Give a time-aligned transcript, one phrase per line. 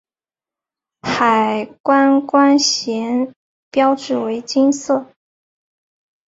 [1.03, 3.35] 海关关衔
[3.69, 5.05] 标志为金色。